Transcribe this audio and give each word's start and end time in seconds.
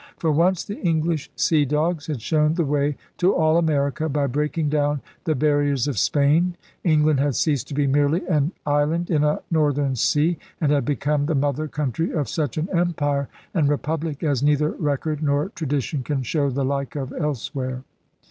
For, 0.17 0.31
once 0.31 0.63
the 0.63 0.79
English 0.81 1.29
sea 1.35 1.63
dogs 1.63 2.07
had 2.07 2.23
shown 2.23 2.55
the 2.55 2.65
way 2.65 2.97
to 3.19 3.35
all 3.35 3.57
America 3.59 4.09
by 4.09 4.25
breaking 4.25 4.67
down 4.69 4.99
the 5.25 5.35
bar 5.35 5.59
riers 5.59 5.87
of 5.87 5.99
Spain, 5.99 6.55
England 6.83 7.19
had 7.19 7.35
ceased 7.35 7.67
to 7.67 7.75
be 7.75 7.85
merely 7.85 8.25
an 8.25 8.51
island 8.65 9.11
in 9.11 9.23
a 9.23 9.41
northern 9.51 9.95
sea 9.95 10.39
and 10.59 10.71
had 10.71 10.85
become 10.85 11.27
the 11.27 11.35
mother 11.35 11.67
202 11.67 12.03
ELIZABETHAN 12.15 12.15
SEA 12.15 12.15
DOGS 12.15 12.35
country 12.35 12.43
of 12.43 12.51
such 12.51 12.57
an 12.57 12.69
empire 12.79 13.27
and 13.53 13.69
republic 13.69 14.23
as 14.23 14.41
neither 14.41 14.71
record 14.71 15.21
nor 15.21 15.49
tradition 15.49 16.01
can 16.01 16.23
show 16.23 16.49
the 16.49 16.65
like 16.65 16.95
of 16.95 17.13
elsewhere. 17.13 17.83